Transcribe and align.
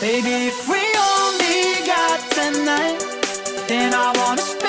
Baby, 0.00 0.46
if 0.46 0.68
we 0.68 0.82
only 1.18 1.84
got 1.84 2.20
tonight, 2.30 2.98
then 3.66 3.92
I 3.92 4.12
wanna 4.16 4.42
spend. 4.42 4.65